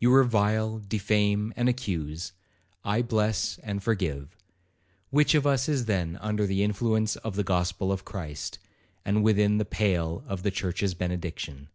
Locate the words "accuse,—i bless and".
1.68-3.80